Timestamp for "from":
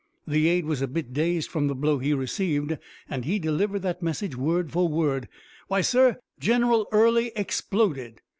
1.51-1.67